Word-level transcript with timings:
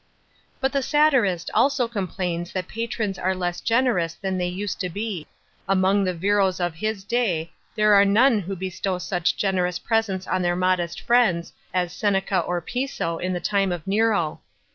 'J 0.33 0.33
But 0.61 0.71
the 0.73 0.81
satirist 0.81 1.51
also 1.53 1.87
complains 1.87 2.53
that 2.53 2.67
patrons 2.67 3.19
are 3.19 3.35
less 3.35 3.61
generous 3.61 4.15
than 4.15 4.39
they 4.39 4.47
used 4.47 4.79
to 4.79 4.89
be. 4.89 5.27
Among 5.69 6.03
the 6.03 6.13
Virros 6.15 6.59
of 6.59 6.73
his 6.73 7.03
day 7.03 7.51
there 7.75 7.93
are 7.93 8.03
none 8.03 8.39
who 8.39 8.55
bestow 8.55 8.97
such 8.97 9.37
gen 9.37 9.57
rous 9.57 9.77
presents 9.77 10.25
on 10.25 10.41
their 10.41 10.55
modest 10.55 11.01
fri' 11.01 11.27
nds 11.33 11.51
as 11.71 11.93
Seneca 11.93 12.39
or 12.39 12.61
Piso 12.61 13.19
in 13.19 13.31
the 13.33 13.39
time 13.39 13.71
of 13.71 13.85
Nero. 13.85 14.41